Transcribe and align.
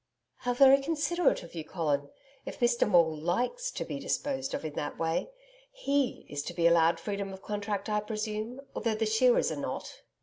'How 0.37 0.55
very 0.55 0.81
considerate 0.81 1.43
of 1.43 1.53
you, 1.53 1.63
Colin 1.63 2.09
if 2.43 2.59
Mr 2.59 2.89
Maule 2.89 3.15
LIKES 3.15 3.69
to 3.73 3.85
be 3.85 3.99
disposed 3.99 4.55
of 4.55 4.65
in 4.65 4.73
that 4.73 4.97
way. 4.97 5.29
HE 5.73 6.25
is 6.27 6.41
to 6.45 6.55
be 6.55 6.65
allowed 6.65 6.99
freedom 6.99 7.31
of 7.33 7.43
contract 7.43 7.87
I 7.87 7.99
presume, 7.99 8.61
though 8.75 8.95
the 8.95 9.05
shearers 9.05 9.51
are 9.51 9.57
not.' 9.61 10.01